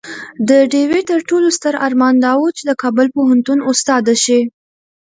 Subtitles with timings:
[0.47, 4.39] د ډيوې تر ټولو ستر ارمان دا وو چې د کابل پوهنتون استاده شي